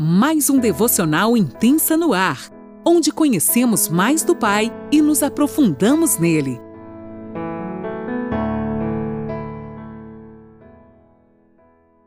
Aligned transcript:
mais 0.00 0.48
um 0.48 0.60
devocional 0.60 1.36
intensa 1.36 1.96
no 1.96 2.12
ar, 2.12 2.52
onde 2.86 3.10
conhecemos 3.10 3.88
mais 3.88 4.22
do 4.22 4.36
Pai 4.36 4.70
e 4.92 5.02
nos 5.02 5.24
aprofundamos 5.24 6.18
nele. 6.18 6.60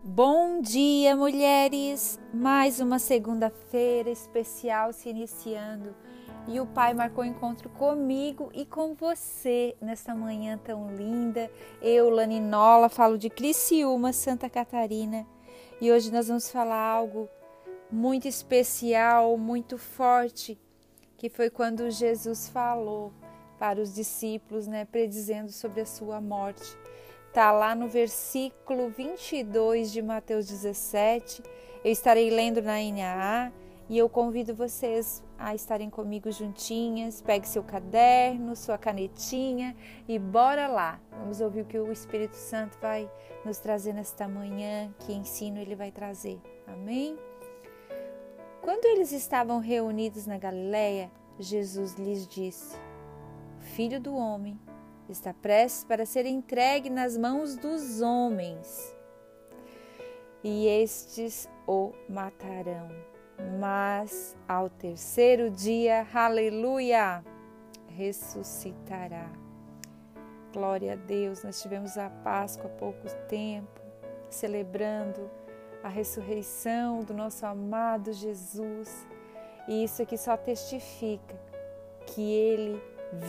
Bom 0.02 0.62
dia, 0.62 1.18
mulheres! 1.18 2.18
Mais 2.34 2.80
uma 2.80 2.98
segunda-feira 2.98 4.10
especial 4.10 4.94
se 4.94 5.10
iniciando 5.10 5.94
e 6.48 6.62
o 6.62 6.66
Pai 6.66 6.94
marcou 6.94 7.26
encontro 7.26 7.68
comigo 7.71 8.50
e 8.54 8.66
com 8.66 8.96
você 8.96 9.76
nesta 9.82 10.16
manhã 10.16 10.58
tão 10.58 10.96
linda. 10.96 11.52
Eu, 11.82 12.10
Laninola, 12.10 12.88
falo 12.88 13.18
de 13.18 13.30
Criciúma, 13.30 14.14
Santa 14.14 14.50
Catarina 14.50 15.28
e 15.82 15.92
hoje 15.92 16.10
nós 16.10 16.30
vamos 16.30 16.50
falar 16.50 16.79
algo 16.82 17.28
muito 17.91 18.27
especial, 18.27 19.37
muito 19.37 19.77
forte, 19.77 20.57
que 21.18 21.29
foi 21.29 21.50
quando 21.50 21.91
Jesus 21.91 22.50
falou 22.50 23.11
para 23.59 23.79
os 23.79 23.93
discípulos, 23.93 24.65
né, 24.65 24.86
predizendo 24.86 25.51
sobre 25.51 25.81
a 25.81 25.86
sua 25.86 26.19
morte. 26.19 26.77
Tá 27.33 27.51
lá 27.51 27.75
no 27.75 27.87
versículo 27.87 28.89
22 28.89 29.91
de 29.91 30.01
Mateus 30.01 30.47
17. 30.47 31.43
Eu 31.83 31.91
estarei 31.91 32.30
lendo 32.30 32.61
na 32.61 32.73
NAA 32.73 33.52
e 33.88 33.97
eu 33.97 34.09
convido 34.09 34.55
vocês 34.55 35.23
a 35.38 35.53
estarem 35.53 35.89
comigo 35.89 36.31
juntinhas. 36.31 37.22
Pegue 37.22 37.47
seu 37.47 37.64
caderno, 37.64 38.55
sua 38.55 38.78
canetinha 38.78 39.75
e 40.08 40.17
bora 40.17 40.67
lá. 40.67 41.00
Vamos 41.11 41.39
ouvir 41.39 41.61
o 41.61 41.66
que 41.66 41.78
o 41.78 41.92
Espírito 41.92 42.36
Santo 42.36 42.78
vai 42.81 43.09
nos 43.45 43.59
trazer 43.59 43.94
nesta 43.94 44.28
manhã, 44.28 44.94
que 45.00 45.14
ensino 45.14 45.59
ele 45.59 45.75
vai 45.75 45.92
trazer. 45.92 46.39
Amém? 46.67 47.17
Quando 48.62 48.86
eles 48.86 49.12
estavam 49.12 49.59
reunidos 49.59 50.28
na 50.28 50.38
Galiléia, 50.38 51.12
Jesus 51.40 51.95
lhes 51.95 52.28
disse: 52.28 52.78
O 53.58 53.62
filho 53.62 54.00
do 54.00 54.16
homem 54.16 54.59
está 55.09 55.34
prestes 55.34 55.84
para 55.84 56.06
ser 56.06 56.28
entregue 56.28 56.89
nas 56.89 57.17
mãos 57.17 57.58
dos 57.58 58.02
homens, 58.02 58.95
e 60.44 60.67
estes 60.67 61.50
o 61.67 61.92
matarão. 62.08 62.89
Mas 63.59 64.38
ao 64.48 64.70
terceiro 64.70 65.50
dia, 65.50 66.08
aleluia, 66.14 67.23
ressuscitará. 67.88 69.28
Glória 70.54 70.94
a 70.94 70.95
Deus, 70.95 71.44
nós 71.44 71.59
tivemos 71.59 71.98
a 71.98 72.09
Páscoa 72.09 72.67
há 72.67 72.78
pouco 72.78 73.08
tempo, 73.28 73.82
celebrando 74.30 75.32
a 75.84 75.90
ressurreição 75.90 77.04
do 77.04 77.14
nosso 77.14 77.46
amado 77.46 78.14
Jesus. 78.14 79.08
E 79.68 79.84
isso 79.84 80.02
aqui 80.02 80.18
só 80.18 80.36
testifica 80.38 81.36
que 82.06 82.22
Ele 82.22 82.82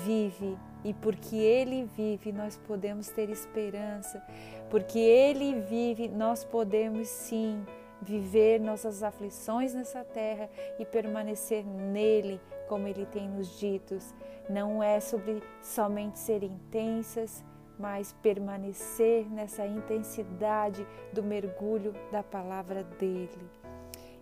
vive 0.04 0.56
e 0.84 0.92
porque 0.94 1.36
Ele 1.36 1.84
vive 1.84 2.32
nós 2.32 2.56
podemos 2.56 3.08
ter 3.08 3.30
esperança, 3.30 4.22
porque 4.70 4.98
Ele 4.98 5.60
vive 5.60 6.08
nós 6.08 6.44
podemos 6.44 7.08
sim 7.08 7.64
viver 8.00 8.60
nossas 8.60 9.02
aflições 9.02 9.74
nessa 9.74 10.04
terra 10.04 10.50
e 10.78 10.84
permanecer 10.84 11.64
nele, 11.64 12.40
como 12.68 12.88
Ele 12.88 13.06
tem 13.06 13.28
nos 13.28 13.58
ditos. 13.58 14.12
Não 14.48 14.82
é 14.82 14.98
sobre 14.98 15.40
somente 15.62 16.18
ser 16.18 16.42
intensas, 16.42 17.44
mas 17.82 18.14
permanecer 18.22 19.28
nessa 19.28 19.66
intensidade 19.66 20.86
do 21.12 21.20
mergulho 21.20 21.92
da 22.12 22.22
palavra 22.22 22.84
dele. 22.84 23.50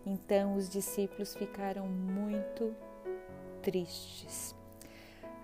Então 0.06 0.56
os 0.56 0.66
discípulos 0.66 1.36
ficaram 1.36 1.86
muito 1.86 2.74
tristes. 3.60 4.56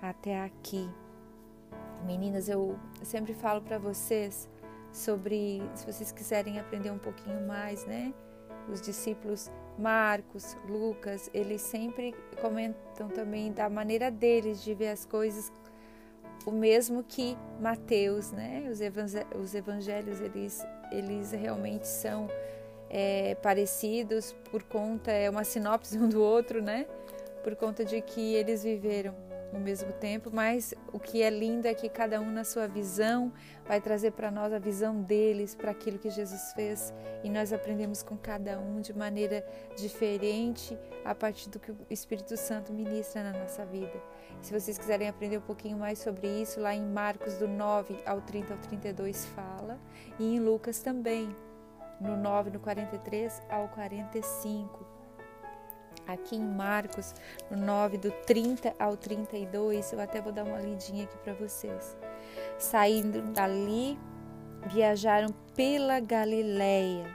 Até 0.00 0.42
aqui. 0.42 0.88
Meninas, 2.06 2.48
eu 2.48 2.78
sempre 3.02 3.34
falo 3.34 3.60
para 3.60 3.78
vocês 3.78 4.48
sobre, 4.90 5.60
se 5.74 5.84
vocês 5.84 6.10
quiserem 6.10 6.58
aprender 6.58 6.90
um 6.90 6.98
pouquinho 6.98 7.46
mais, 7.46 7.84
né? 7.84 8.14
Os 8.72 8.80
discípulos 8.80 9.50
Marcos, 9.78 10.56
Lucas, 10.66 11.28
eles 11.34 11.60
sempre 11.60 12.14
comentam 12.40 13.08
também 13.08 13.52
da 13.52 13.68
maneira 13.68 14.10
deles 14.10 14.64
de 14.64 14.72
ver 14.72 14.88
as 14.88 15.04
coisas 15.04 15.52
o 16.46 16.52
mesmo 16.52 17.02
que 17.02 17.36
Mateus, 17.60 18.30
né? 18.30 18.70
Os, 18.70 18.80
os 19.38 19.54
evangelhos 19.54 20.20
eles, 20.20 20.64
eles 20.92 21.32
realmente 21.32 21.86
são 21.86 22.28
é, 22.88 23.34
parecidos 23.36 24.32
por 24.50 24.62
conta 24.62 25.10
é 25.10 25.28
uma 25.28 25.44
sinopse 25.44 25.98
um 25.98 26.08
do 26.08 26.22
outro, 26.22 26.62
né? 26.62 26.86
Por 27.42 27.56
conta 27.56 27.84
de 27.84 28.00
que 28.00 28.34
eles 28.34 28.62
viveram 28.62 29.14
no 29.52 29.60
mesmo 29.60 29.92
tempo, 29.92 30.30
mas 30.32 30.74
o 30.92 30.98
que 30.98 31.22
é 31.22 31.30
lindo 31.30 31.66
é 31.66 31.74
que 31.74 31.88
cada 31.88 32.20
um 32.20 32.30
na 32.30 32.44
sua 32.44 32.66
visão 32.66 33.32
vai 33.64 33.80
trazer 33.80 34.10
para 34.10 34.30
nós 34.30 34.52
a 34.52 34.58
visão 34.58 35.00
deles 35.02 35.54
para 35.54 35.70
aquilo 35.70 35.98
que 35.98 36.10
Jesus 36.10 36.52
fez 36.52 36.92
e 37.22 37.30
nós 37.30 37.52
aprendemos 37.52 38.02
com 38.02 38.16
cada 38.16 38.58
um 38.58 38.80
de 38.80 38.92
maneira 38.92 39.46
diferente 39.76 40.76
a 41.04 41.14
partir 41.14 41.48
do 41.48 41.60
que 41.60 41.70
o 41.70 41.78
Espírito 41.88 42.36
Santo 42.36 42.72
ministra 42.72 43.22
na 43.22 43.38
nossa 43.38 43.64
vida. 43.64 44.02
Se 44.42 44.52
vocês 44.52 44.78
quiserem 44.78 45.08
aprender 45.08 45.38
um 45.38 45.42
pouquinho 45.42 45.78
mais 45.78 45.98
sobre 45.98 46.28
isso, 46.42 46.60
lá 46.60 46.74
em 46.74 46.84
Marcos 46.84 47.34
do 47.34 47.48
9 47.48 47.98
ao 48.06 48.20
30 48.20 48.54
ao 48.54 48.60
32 48.60 49.26
fala 49.26 49.78
e 50.18 50.36
em 50.36 50.40
Lucas 50.40 50.80
também, 50.80 51.34
no 52.00 52.16
9 52.16 52.50
no 52.50 52.60
43 52.60 53.42
ao 53.50 53.68
45 53.68 54.96
aqui 56.06 56.36
em 56.36 56.44
Marcos, 56.44 57.14
no 57.50 57.56
9, 57.56 57.98
do 57.98 58.10
30 58.10 58.74
ao 58.78 58.96
32, 58.96 59.92
eu 59.92 60.00
até 60.00 60.20
vou 60.20 60.32
dar 60.32 60.44
uma 60.44 60.58
lidinha 60.58 61.04
aqui 61.04 61.16
para 61.18 61.34
vocês. 61.34 61.96
Saindo 62.58 63.22
dali, 63.32 63.98
viajaram 64.66 65.28
pela 65.54 66.00
Galileia, 66.00 67.06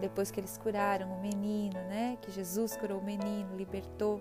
depois 0.00 0.30
que 0.30 0.40
eles 0.40 0.58
curaram 0.58 1.12
o 1.12 1.20
menino, 1.20 1.78
né? 1.88 2.18
Que 2.20 2.30
Jesus 2.30 2.76
curou 2.76 2.98
o 2.98 3.04
menino, 3.04 3.56
libertou. 3.56 4.20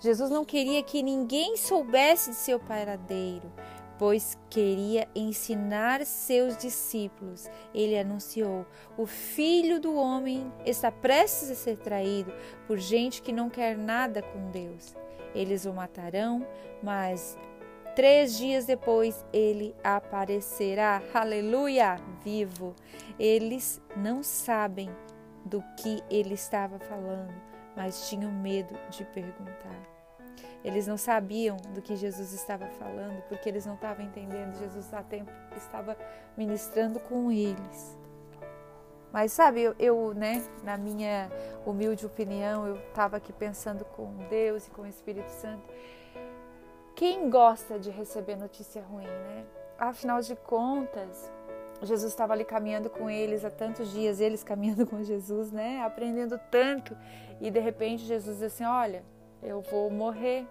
Jesus 0.00 0.30
não 0.30 0.44
queria 0.44 0.82
que 0.82 1.02
ninguém 1.02 1.58
soubesse 1.58 2.30
de 2.30 2.36
seu 2.36 2.58
paradeiro, 2.58 3.52
pois 3.98 4.38
queria 4.48 5.06
ensinar 5.14 6.06
seus 6.06 6.56
discípulos. 6.56 7.50
Ele 7.74 7.98
anunciou: 7.98 8.64
O 8.96 9.04
filho 9.04 9.78
do 9.78 9.94
homem 9.94 10.50
está 10.64 10.90
prestes 10.90 11.50
a 11.50 11.54
ser 11.54 11.76
traído 11.76 12.32
por 12.66 12.78
gente 12.78 13.20
que 13.20 13.30
não 13.30 13.50
quer 13.50 13.76
nada 13.76 14.22
com 14.22 14.50
Deus. 14.50 14.96
Eles 15.34 15.66
o 15.66 15.72
matarão, 15.74 16.46
mas 16.82 17.36
três 17.94 18.38
dias 18.38 18.64
depois 18.64 19.22
ele 19.34 19.76
aparecerá. 19.84 21.02
Aleluia! 21.12 22.00
Vivo. 22.24 22.74
Eles 23.18 23.82
não 23.94 24.22
sabem 24.22 24.88
do 25.44 25.62
que 25.76 26.02
ele 26.10 26.32
estava 26.32 26.78
falando, 26.78 27.34
mas 27.76 28.08
tinham 28.08 28.32
medo 28.32 28.74
de 28.88 29.04
perguntar. 29.04 29.89
Eles 30.62 30.86
não 30.86 30.96
sabiam 30.96 31.56
do 31.74 31.80
que 31.80 31.96
Jesus 31.96 32.32
estava 32.32 32.66
falando, 32.66 33.22
porque 33.28 33.48
eles 33.48 33.64
não 33.64 33.74
estavam 33.74 34.04
entendendo. 34.04 34.58
Jesus 34.58 34.92
há 34.92 35.02
tempo 35.02 35.30
estava 35.56 35.96
ministrando 36.36 37.00
com 37.00 37.32
eles. 37.32 37.98
Mas 39.12 39.32
sabe, 39.32 39.62
eu, 39.62 39.74
eu 39.78 40.14
né, 40.14 40.42
na 40.62 40.76
minha 40.76 41.30
humilde 41.66 42.06
opinião, 42.06 42.66
eu 42.66 42.76
estava 42.76 43.16
aqui 43.16 43.32
pensando 43.32 43.84
com 43.84 44.14
Deus 44.28 44.66
e 44.66 44.70
com 44.70 44.82
o 44.82 44.86
Espírito 44.86 45.30
Santo. 45.30 45.62
Quem 46.94 47.30
gosta 47.30 47.78
de 47.78 47.90
receber 47.90 48.36
notícia 48.36 48.82
ruim, 48.82 49.06
né? 49.06 49.44
Afinal 49.78 50.20
de 50.20 50.36
contas, 50.36 51.30
Jesus 51.82 52.12
estava 52.12 52.34
ali 52.34 52.44
caminhando 52.44 52.90
com 52.90 53.08
eles 53.08 53.44
há 53.44 53.50
tantos 53.50 53.90
dias, 53.90 54.20
eles 54.20 54.44
caminhando 54.44 54.84
com 54.86 55.02
Jesus, 55.02 55.50
né? 55.50 55.82
Aprendendo 55.82 56.38
tanto. 56.50 56.96
E 57.40 57.50
de 57.50 57.58
repente 57.58 58.04
Jesus 58.04 58.38
diz 58.38 58.52
assim: 58.52 58.64
Olha, 58.64 59.02
eu 59.42 59.60
vou 59.60 59.90
morrer. 59.90 60.46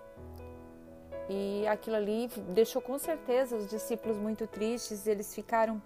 E 1.30 1.68
aquilo 1.68 1.96
ali 1.96 2.28
deixou 2.50 2.82
com 2.82 2.98
certeza 2.98 3.56
os 3.56 3.68
discípulos 3.68 4.18
muito 4.18 4.48
tristes, 4.48 5.06
eles 5.06 5.34
ficaram 5.34 5.82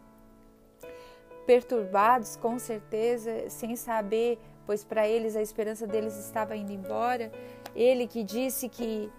perturbados, 1.46 2.38
com 2.38 2.58
certeza, 2.58 3.50
sem 3.50 3.76
saber, 3.76 4.40
pois 4.66 4.86
para 4.86 5.08
eles 5.08 5.36
a 5.36 5.42
esperança 5.42 5.86
deles 5.86 6.18
estava 6.18 6.56
indo 6.56 6.72
embora. 6.72 7.32
Ele 7.76 8.08
que 8.08 8.24
disse 8.24 8.70
que 8.70 9.12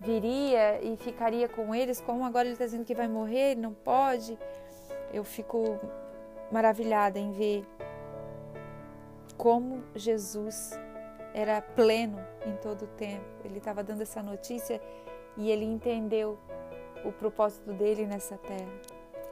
viria 0.00 0.82
e 0.82 0.96
ficaria 0.96 1.48
com 1.48 1.74
eles, 1.74 2.00
como 2.00 2.24
agora 2.24 2.46
ele 2.46 2.54
está 2.54 2.64
dizendo 2.64 2.84
que 2.84 2.94
vai 2.94 3.06
morrer, 3.06 3.54
não 3.54 3.72
pode. 3.72 4.36
Eu 5.12 5.22
fico 5.22 5.78
maravilhada 6.50 7.18
em 7.18 7.30
ver 7.32 7.64
como 9.36 9.82
Jesus 9.94 10.78
era 11.34 11.60
pleno 11.60 12.18
em 12.46 12.56
todo 12.56 12.82
o 12.82 12.88
tempo. 12.88 13.24
Ele 13.44 13.58
estava 13.58 13.82
dando 13.82 14.02
essa 14.02 14.22
notícia 14.22 14.80
e 15.36 15.50
ele 15.50 15.64
entendeu 15.64 16.38
o 17.04 17.12
propósito 17.12 17.72
dele 17.72 18.06
nessa 18.06 18.36
terra. 18.36 18.70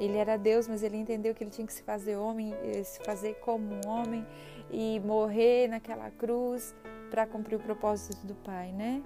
Ele 0.01 0.17
era 0.17 0.37
Deus, 0.37 0.69
mas 0.69 0.83
ele 0.83 0.97
entendeu 0.97 1.35
que 1.35 1.43
ele 1.43 1.51
tinha 1.51 1.67
que 1.67 1.73
se 1.73 1.83
fazer 1.83 2.17
homem, 2.17 2.55
eh, 2.63 2.83
se 2.85 3.03
fazer 3.03 3.35
como 3.41 3.75
um 3.75 3.89
homem 3.89 4.25
e 4.71 5.01
morrer 5.01 5.69
naquela 5.69 6.11
cruz 6.11 6.75
para 7.11 7.27
cumprir 7.27 7.57
o 7.57 7.59
propósito 7.59 8.25
do 8.27 8.35
Pai, 8.37 8.71
né? 8.71 9.03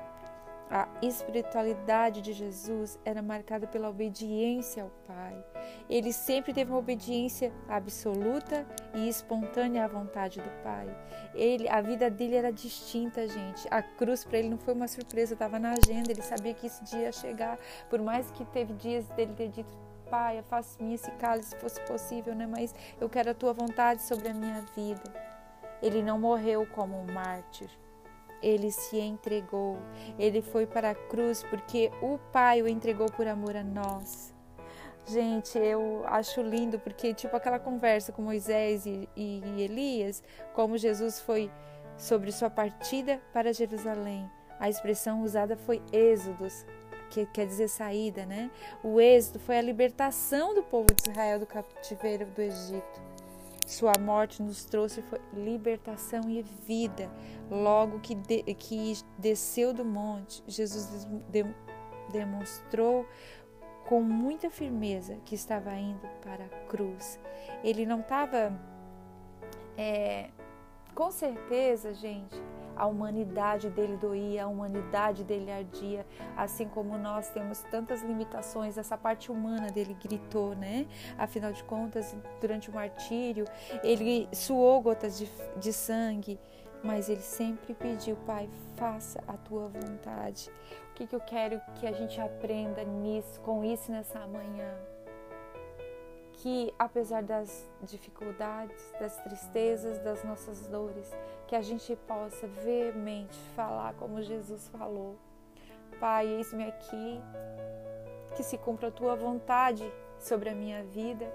A 0.70 0.88
espiritualidade 1.02 2.22
de 2.22 2.32
Jesus 2.32 2.98
era 3.04 3.20
marcada 3.20 3.66
pela 3.66 3.90
obediência 3.90 4.82
ao 4.82 4.90
Pai. 5.06 5.44
Ele 5.88 6.12
sempre 6.12 6.54
teve 6.54 6.70
uma 6.70 6.78
obediência 6.78 7.52
absoluta 7.68 8.66
e 8.94 9.08
espontânea 9.08 9.84
à 9.84 9.88
vontade 9.88 10.40
do 10.40 10.50
Pai. 10.62 10.88
Ele, 11.34 11.68
a 11.68 11.80
vida 11.80 12.08
dele 12.08 12.36
era 12.36 12.50
distinta, 12.50 13.28
gente. 13.28 13.68
A 13.70 13.82
cruz 13.82 14.24
para 14.24 14.38
ele 14.38 14.48
não 14.48 14.58
foi 14.58 14.72
uma 14.72 14.88
surpresa, 14.88 15.34
estava 15.34 15.58
na 15.58 15.72
agenda. 15.72 16.10
Ele 16.10 16.22
sabia 16.22 16.54
que 16.54 16.66
esse 16.66 16.82
dia 16.84 17.00
ia 17.00 17.12
chegar. 17.12 17.58
Por 17.90 18.00
mais 18.00 18.30
que 18.30 18.44
teve 18.46 18.72
dias 18.74 19.06
dele 19.08 19.34
ter 19.34 19.48
dito 19.48 19.72
Pai, 20.08 20.38
afaste-me 20.38 20.92
esse 20.92 21.10
cálice 21.12 21.50
se 21.50 21.56
fosse 21.56 21.80
possível, 21.82 22.34
né? 22.34 22.46
Mas 22.46 22.74
eu 23.00 23.08
quero 23.08 23.30
a 23.30 23.34
tua 23.34 23.54
vontade 23.54 24.02
sobre 24.02 24.28
a 24.28 24.34
minha 24.34 24.60
vida. 24.76 25.10
Ele 25.82 26.02
não 26.02 26.18
morreu 26.18 26.66
como 26.66 26.98
um 26.98 27.12
mártir 27.12 27.70
ele 28.42 28.70
se 28.70 28.98
entregou. 28.98 29.78
Ele 30.18 30.42
foi 30.42 30.66
para 30.66 30.90
a 30.90 30.94
cruz 30.94 31.42
porque 31.44 31.90
o 32.02 32.18
Pai 32.32 32.62
o 32.62 32.68
entregou 32.68 33.10
por 33.10 33.26
amor 33.26 33.56
a 33.56 33.62
nós. 33.62 34.32
Gente, 35.06 35.58
eu 35.58 36.02
acho 36.06 36.40
lindo 36.42 36.78
porque, 36.78 37.12
tipo, 37.12 37.34
aquela 37.36 37.58
conversa 37.58 38.12
com 38.12 38.22
Moisés 38.22 38.86
e, 38.86 39.08
e, 39.16 39.42
e 39.44 39.62
Elias, 39.62 40.22
como 40.54 40.78
Jesus 40.78 41.20
foi 41.20 41.50
sobre 41.96 42.30
sua 42.30 42.48
partida 42.48 43.20
para 43.32 43.52
Jerusalém. 43.52 44.30
A 44.60 44.68
expressão 44.68 45.22
usada 45.22 45.56
foi 45.56 45.82
êxodos, 45.92 46.64
que 47.10 47.26
quer 47.26 47.46
dizer 47.46 47.68
saída, 47.68 48.24
né? 48.24 48.50
O 48.82 49.00
êxodo 49.00 49.40
foi 49.40 49.58
a 49.58 49.62
libertação 49.62 50.54
do 50.54 50.62
povo 50.62 50.86
de 50.94 51.10
Israel 51.10 51.40
do 51.40 51.46
cativeiro 51.46 52.26
do 52.26 52.40
Egito. 52.40 53.11
Sua 53.66 53.92
morte 54.00 54.42
nos 54.42 54.64
trouxe 54.64 55.02
libertação 55.32 56.28
e 56.28 56.42
vida. 56.42 57.10
Logo 57.50 58.00
que, 58.00 58.14
de, 58.14 58.42
que 58.54 58.94
desceu 59.18 59.72
do 59.72 59.84
monte, 59.84 60.42
Jesus 60.46 61.06
de, 61.30 61.44
demonstrou 62.10 63.06
com 63.88 64.02
muita 64.02 64.50
firmeza 64.50 65.18
que 65.24 65.34
estava 65.34 65.74
indo 65.74 66.06
para 66.22 66.44
a 66.44 66.66
cruz. 66.66 67.18
Ele 67.62 67.84
não 67.86 68.00
estava. 68.00 68.52
É, 69.76 70.30
com 70.94 71.10
certeza, 71.10 71.94
gente, 71.94 72.36
a 72.76 72.86
humanidade 72.86 73.70
dele 73.70 73.96
doía, 73.96 74.44
a 74.44 74.48
humanidade 74.48 75.24
dele 75.24 75.50
ardia, 75.50 76.06
assim 76.36 76.68
como 76.68 76.96
nós 76.98 77.28
temos 77.30 77.60
tantas 77.70 78.02
limitações, 78.02 78.78
essa 78.78 78.96
parte 78.96 79.30
humana 79.30 79.68
dele 79.68 79.96
gritou, 80.02 80.54
né? 80.54 80.86
Afinal 81.18 81.52
de 81.52 81.62
contas, 81.64 82.14
durante 82.40 82.70
o 82.70 82.74
martírio, 82.74 83.44
ele 83.82 84.28
suou 84.32 84.80
gotas 84.80 85.18
de, 85.18 85.30
de 85.56 85.72
sangue, 85.72 86.38
mas 86.82 87.08
ele 87.08 87.22
sempre 87.22 87.74
pediu, 87.74 88.16
Pai, 88.26 88.48
faça 88.76 89.22
a 89.26 89.34
tua 89.34 89.68
vontade. 89.68 90.50
O 90.90 90.94
que, 90.94 91.06
que 91.06 91.14
eu 91.14 91.20
quero 91.20 91.60
que 91.76 91.86
a 91.86 91.92
gente 91.92 92.20
aprenda 92.20 92.84
nisso, 92.84 93.40
com 93.40 93.64
isso 93.64 93.90
nessa 93.90 94.26
manhã? 94.26 94.91
Que 96.42 96.74
apesar 96.76 97.22
das 97.22 97.70
dificuldades, 97.82 98.92
das 98.98 99.16
tristezas, 99.18 100.00
das 100.00 100.24
nossas 100.24 100.66
dores, 100.66 101.08
que 101.46 101.54
a 101.54 101.62
gente 101.62 101.94
possa 101.94 102.48
veemente 102.48 103.38
falar 103.54 103.94
como 103.94 104.20
Jesus 104.20 104.68
falou. 104.70 105.16
Pai, 106.00 106.26
eis-me 106.26 106.64
aqui, 106.64 107.20
que 108.34 108.42
se 108.42 108.58
cumpra 108.58 108.88
a 108.88 108.90
tua 108.90 109.14
vontade 109.14 109.88
sobre 110.18 110.48
a 110.48 110.54
minha 110.54 110.82
vida, 110.82 111.32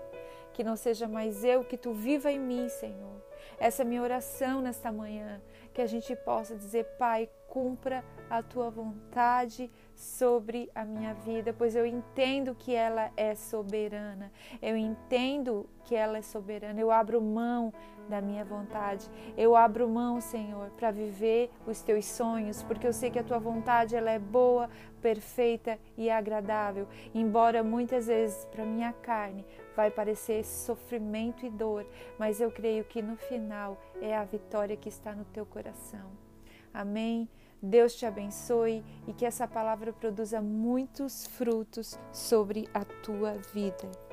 que 0.51 0.61
não 0.61 0.75
seja 0.75 1.07
mais 1.07 1.41
eu, 1.41 1.63
que 1.63 1.77
tu 1.77 1.93
viva 1.93 2.29
em 2.29 2.39
mim, 2.39 2.67
Senhor. 2.67 3.21
Essa 3.57 3.83
é 3.83 3.85
a 3.85 3.87
minha 3.87 4.01
oração 4.01 4.61
nesta 4.61 4.91
manhã, 4.91 5.41
que 5.73 5.81
a 5.81 5.87
gente 5.87 6.13
possa 6.17 6.53
dizer, 6.53 6.83
Pai, 6.97 7.29
cumpra 7.57 8.05
a 8.29 8.43
tua 8.43 8.69
vontade 8.69 9.71
sobre 9.95 10.69
a 10.75 10.85
minha 10.85 11.15
vida, 11.15 11.51
pois 11.51 11.75
eu 11.75 11.87
entendo 11.87 12.53
que 12.53 12.75
ela 12.75 13.11
é 13.17 13.33
soberana. 13.33 14.31
Eu 14.61 14.77
entendo 14.77 15.67
que 15.83 15.95
ela 15.95 16.19
é 16.19 16.21
soberana. 16.21 16.79
Eu 16.79 16.91
abro 16.91 17.19
mão 17.19 17.73
da 18.07 18.21
minha 18.21 18.45
vontade. 18.45 19.09
Eu 19.35 19.55
abro 19.55 19.89
mão, 19.89 20.21
Senhor, 20.21 20.69
para 20.77 20.91
viver 20.91 21.49
os 21.65 21.81
teus 21.81 22.05
sonhos, 22.05 22.61
porque 22.61 22.85
eu 22.85 22.93
sei 22.93 23.09
que 23.09 23.17
a 23.17 23.23
tua 23.23 23.39
vontade 23.39 23.95
ela 23.95 24.11
é 24.11 24.19
boa, 24.19 24.69
perfeita 25.01 25.79
e 25.97 26.11
agradável. 26.11 26.87
Embora 27.11 27.63
muitas 27.63 28.05
vezes 28.05 28.45
para 28.45 28.63
minha 28.65 28.93
carne 28.93 29.43
vai 29.75 29.89
parecer 29.89 30.45
sofrimento 30.45 31.43
e 31.43 31.49
dor, 31.49 31.87
mas 32.19 32.39
eu 32.39 32.51
creio 32.51 32.83
que 32.83 33.01
no 33.01 33.15
final 33.15 33.81
é 33.99 34.15
a 34.15 34.23
vitória 34.23 34.77
que 34.77 34.89
está 34.89 35.13
no 35.13 35.25
teu 35.25 35.43
coração. 35.43 36.11
Amém. 36.71 37.27
Deus 37.61 37.95
te 37.95 38.05
abençoe 38.05 38.83
e 39.07 39.13
que 39.13 39.25
essa 39.25 39.47
palavra 39.47 39.91
produza 39.91 40.41
muitos 40.41 41.25
frutos 41.25 41.97
sobre 42.11 42.69
a 42.73 42.85
tua 42.85 43.33
vida. 43.53 44.06